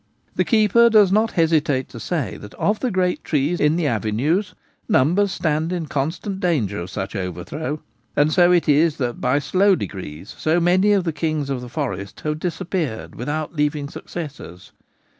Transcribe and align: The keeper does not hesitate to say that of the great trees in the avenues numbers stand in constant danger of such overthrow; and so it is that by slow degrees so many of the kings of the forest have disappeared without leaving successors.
The 0.33 0.43
keeper 0.43 0.89
does 0.89 1.11
not 1.11 1.33
hesitate 1.33 1.87
to 1.89 1.99
say 1.99 2.35
that 2.37 2.55
of 2.55 2.79
the 2.79 2.89
great 2.89 3.23
trees 3.23 3.59
in 3.59 3.75
the 3.75 3.85
avenues 3.85 4.55
numbers 4.89 5.31
stand 5.31 5.71
in 5.71 5.85
constant 5.85 6.39
danger 6.39 6.79
of 6.79 6.89
such 6.89 7.15
overthrow; 7.15 7.81
and 8.15 8.33
so 8.33 8.51
it 8.51 8.67
is 8.67 8.97
that 8.97 9.21
by 9.21 9.37
slow 9.37 9.75
degrees 9.75 10.33
so 10.35 10.59
many 10.59 10.91
of 10.93 11.03
the 11.03 11.13
kings 11.13 11.51
of 11.51 11.61
the 11.61 11.69
forest 11.69 12.21
have 12.21 12.39
disappeared 12.39 13.13
without 13.13 13.53
leaving 13.53 13.87
successors. 13.89 14.71